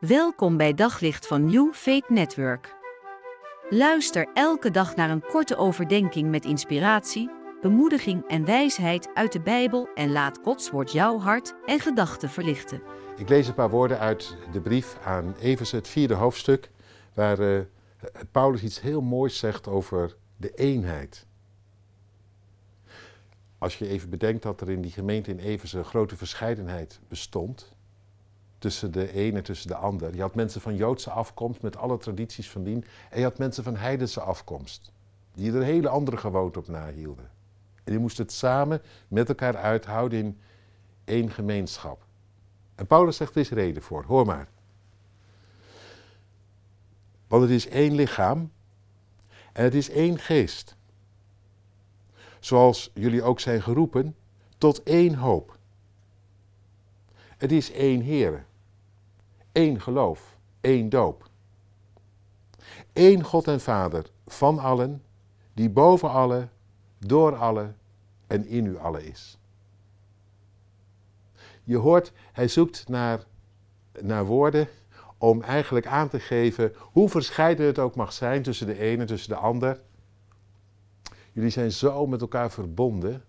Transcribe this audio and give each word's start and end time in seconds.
Welkom 0.00 0.56
bij 0.56 0.74
Daglicht 0.74 1.26
van 1.26 1.44
New 1.44 1.72
Faith 1.72 2.08
Network. 2.08 2.74
Luister 3.70 4.28
elke 4.34 4.70
dag 4.70 4.96
naar 4.96 5.10
een 5.10 5.22
korte 5.22 5.56
overdenking 5.56 6.30
met 6.30 6.44
inspiratie, 6.44 7.30
bemoediging 7.60 8.28
en 8.28 8.44
wijsheid 8.44 9.08
uit 9.14 9.32
de 9.32 9.40
Bijbel 9.40 9.88
en 9.94 10.12
laat 10.12 10.38
Gods 10.42 10.70
woord 10.70 10.92
jouw 10.92 11.18
hart 11.18 11.54
en 11.66 11.80
gedachten 11.80 12.30
verlichten. 12.30 12.82
Ik 13.16 13.28
lees 13.28 13.48
een 13.48 13.54
paar 13.54 13.70
woorden 13.70 13.98
uit 13.98 14.36
de 14.52 14.60
brief 14.60 14.98
aan 15.04 15.34
Evers, 15.40 15.70
het 15.70 15.88
vierde 15.88 16.14
hoofdstuk, 16.14 16.70
waar 17.14 17.40
uh, 17.40 17.60
Paulus 18.30 18.62
iets 18.62 18.80
heel 18.80 19.00
moois 19.00 19.38
zegt 19.38 19.68
over 19.68 20.16
de 20.36 20.50
eenheid. 20.50 21.26
Als 23.58 23.78
je 23.78 23.88
even 23.88 24.10
bedenkt 24.10 24.42
dat 24.42 24.60
er 24.60 24.70
in 24.70 24.80
die 24.80 24.92
gemeente 24.92 25.30
in 25.30 25.58
een 25.72 25.84
grote 25.84 26.16
verscheidenheid 26.16 27.00
bestond, 27.08 27.74
tussen 28.60 28.92
de 28.92 29.12
ene 29.12 29.36
en 29.36 29.42
tussen 29.42 29.68
de 29.68 29.74
ander. 29.74 30.14
Je 30.14 30.20
had 30.20 30.34
mensen 30.34 30.60
van 30.60 30.76
Joodse 30.76 31.10
afkomst 31.10 31.62
met 31.62 31.76
alle 31.76 31.98
tradities 31.98 32.50
van 32.50 32.62
dien. 32.62 32.84
En 33.10 33.18
je 33.18 33.24
had 33.24 33.38
mensen 33.38 33.64
van 33.64 33.76
heidense 33.76 34.20
afkomst. 34.20 34.92
Die 35.32 35.50
er 35.50 35.56
een 35.56 35.62
hele 35.62 35.88
andere 35.88 36.16
gewoonte 36.16 36.58
op 36.58 36.68
nahielden. 36.68 37.30
En 37.84 37.92
die 37.92 37.98
moesten 37.98 38.24
het 38.24 38.32
samen 38.32 38.82
met 39.08 39.28
elkaar 39.28 39.56
uithouden 39.56 40.18
in 40.18 40.38
één 41.04 41.30
gemeenschap. 41.30 42.06
En 42.74 42.86
Paulus 42.86 43.16
zegt 43.16 43.34
er 43.34 43.40
is 43.40 43.50
reden 43.50 43.82
voor. 43.82 44.04
Hoor 44.04 44.26
maar. 44.26 44.48
Want 47.28 47.42
het 47.42 47.50
is 47.50 47.68
één 47.68 47.94
lichaam 47.94 48.52
en 49.52 49.64
het 49.64 49.74
is 49.74 49.90
één 49.90 50.18
geest. 50.18 50.76
Zoals 52.40 52.90
jullie 52.94 53.22
ook 53.22 53.40
zijn 53.40 53.62
geroepen 53.62 54.16
tot 54.58 54.82
één 54.82 55.14
hoop. 55.14 55.58
Het 57.36 57.52
is 57.52 57.72
één 57.72 58.00
Heer 58.00 58.48
één 59.52 59.80
geloof, 59.80 60.36
één 60.60 60.88
doop. 60.88 61.28
Eén 62.92 63.24
God 63.24 63.48
en 63.48 63.60
Vader 63.60 64.10
van 64.26 64.58
allen, 64.58 65.02
die 65.54 65.70
boven 65.70 66.10
alle, 66.10 66.48
door 66.98 67.36
alle 67.36 67.72
en 68.26 68.46
in 68.46 68.66
u 68.66 68.78
alle 68.78 69.06
is. 69.06 69.38
Je 71.64 71.76
hoort, 71.76 72.12
hij 72.32 72.48
zoekt 72.48 72.88
naar, 72.88 73.24
naar 74.00 74.24
woorden 74.24 74.68
om 75.18 75.42
eigenlijk 75.42 75.86
aan 75.86 76.08
te 76.08 76.20
geven 76.20 76.72
hoe 76.78 77.08
verscheiden 77.08 77.66
het 77.66 77.78
ook 77.78 77.94
mag 77.94 78.12
zijn 78.12 78.42
tussen 78.42 78.66
de 78.66 78.78
ene 78.78 79.00
en 79.00 79.06
tussen 79.06 79.30
de 79.30 79.36
ander. 79.36 79.80
Jullie 81.32 81.50
zijn 81.50 81.72
zo 81.72 82.06
met 82.06 82.20
elkaar 82.20 82.50
verbonden, 82.50 83.24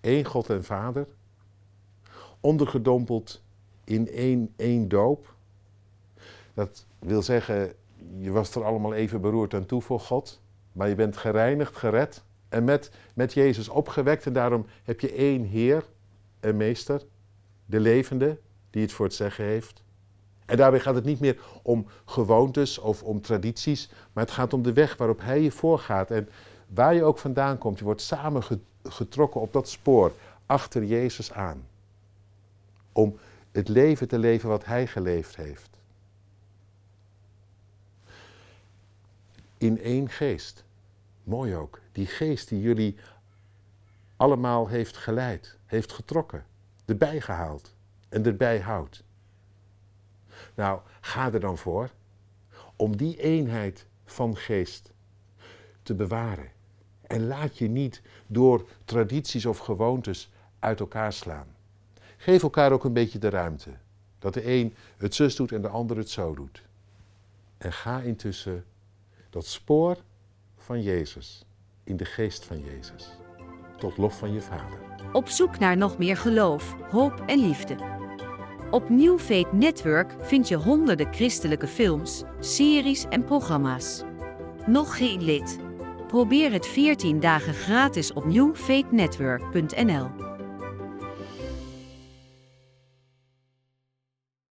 één 0.00 0.24
God 0.24 0.50
en 0.50 0.64
Vader, 0.64 1.06
ondergedompeld 2.40 3.42
in 3.84 4.08
één, 4.08 4.52
één 4.56 4.88
doop. 4.88 5.35
Dat 6.56 6.86
wil 6.98 7.22
zeggen, 7.22 7.72
je 8.18 8.30
was 8.30 8.54
er 8.54 8.64
allemaal 8.64 8.94
even 8.94 9.20
beroerd 9.20 9.54
aan 9.54 9.66
toe 9.66 9.82
voor 9.82 10.00
God, 10.00 10.40
maar 10.72 10.88
je 10.88 10.94
bent 10.94 11.16
gereinigd, 11.16 11.76
gered 11.76 12.22
en 12.48 12.64
met, 12.64 12.90
met 13.14 13.32
Jezus 13.32 13.68
opgewekt. 13.68 14.26
En 14.26 14.32
daarom 14.32 14.66
heb 14.82 15.00
je 15.00 15.12
één 15.12 15.44
Heer 15.44 15.84
en 16.40 16.56
Meester, 16.56 17.02
de 17.66 17.80
levende, 17.80 18.38
die 18.70 18.82
het 18.82 18.92
voor 18.92 19.04
het 19.06 19.14
zeggen 19.14 19.44
heeft. 19.44 19.82
En 20.46 20.56
daarbij 20.56 20.80
gaat 20.80 20.94
het 20.94 21.04
niet 21.04 21.20
meer 21.20 21.38
om 21.62 21.86
gewoontes 22.04 22.78
of 22.78 23.02
om 23.02 23.20
tradities, 23.20 23.90
maar 24.12 24.24
het 24.24 24.32
gaat 24.32 24.52
om 24.52 24.62
de 24.62 24.72
weg 24.72 24.96
waarop 24.96 25.20
Hij 25.20 25.42
je 25.42 25.50
voorgaat. 25.50 26.10
En 26.10 26.28
waar 26.68 26.94
je 26.94 27.04
ook 27.04 27.18
vandaan 27.18 27.58
komt, 27.58 27.78
je 27.78 27.84
wordt 27.84 28.00
samen 28.00 28.42
getrokken 28.82 29.40
op 29.40 29.52
dat 29.52 29.68
spoor, 29.68 30.12
achter 30.46 30.84
Jezus 30.84 31.32
aan. 31.32 31.66
Om 32.92 33.18
het 33.52 33.68
leven 33.68 34.08
te 34.08 34.18
leven 34.18 34.48
wat 34.48 34.64
Hij 34.64 34.86
geleefd 34.86 35.36
heeft. 35.36 35.75
In 39.66 39.80
één 39.80 40.08
geest. 40.08 40.64
Mooi 41.22 41.54
ook. 41.54 41.80
Die 41.92 42.06
geest 42.06 42.48
die 42.48 42.60
jullie 42.60 42.96
allemaal 44.16 44.68
heeft 44.68 44.96
geleid, 44.96 45.58
heeft 45.66 45.92
getrokken, 45.92 46.44
erbij 46.84 47.20
gehaald 47.20 47.74
en 48.08 48.26
erbij 48.26 48.60
houdt. 48.60 49.04
Nou, 50.54 50.80
ga 51.00 51.32
er 51.32 51.40
dan 51.40 51.58
voor 51.58 51.90
om 52.76 52.96
die 52.96 53.20
eenheid 53.20 53.86
van 54.04 54.36
geest 54.36 54.92
te 55.82 55.94
bewaren. 55.94 56.50
En 57.02 57.26
laat 57.26 57.58
je 57.58 57.68
niet 57.68 58.02
door 58.26 58.68
tradities 58.84 59.46
of 59.46 59.58
gewoontes 59.58 60.30
uit 60.58 60.80
elkaar 60.80 61.12
slaan. 61.12 61.46
Geef 62.16 62.42
elkaar 62.42 62.72
ook 62.72 62.84
een 62.84 62.92
beetje 62.92 63.18
de 63.18 63.28
ruimte. 63.28 63.70
Dat 64.18 64.34
de 64.34 64.46
een 64.46 64.74
het 64.96 65.14
zus 65.14 65.36
doet 65.36 65.52
en 65.52 65.62
de 65.62 65.68
ander 65.68 65.96
het 65.96 66.10
zo 66.10 66.34
doet. 66.34 66.62
En 67.58 67.72
ga 67.72 68.00
intussen 68.00 68.64
dat 69.36 69.46
spoor 69.46 69.96
van 70.56 70.82
Jezus, 70.82 71.44
in 71.84 71.96
de 71.96 72.04
geest 72.04 72.44
van 72.44 72.60
Jezus, 72.60 73.08
tot 73.78 73.96
lof 73.96 74.18
van 74.18 74.32
je 74.32 74.40
Vader. 74.40 74.78
Op 75.12 75.28
zoek 75.28 75.58
naar 75.58 75.76
nog 75.76 75.98
meer 75.98 76.16
geloof, 76.16 76.76
hoop 76.90 77.22
en 77.26 77.38
liefde. 77.38 77.76
Op 78.70 78.88
New 78.88 79.18
Network 79.52 80.14
vind 80.20 80.48
je 80.48 80.56
honderden 80.56 81.14
christelijke 81.14 81.66
films, 81.66 82.22
series 82.40 83.04
en 83.08 83.24
programma's. 83.24 84.02
Nog 84.66 84.96
geen 84.96 85.22
lid? 85.22 85.58
Probeer 86.06 86.52
het 86.52 86.66
14 86.66 87.20
dagen 87.20 87.54
gratis 87.54 88.12
op 88.12 88.24
newfaithnetwork.nl. 88.24 90.25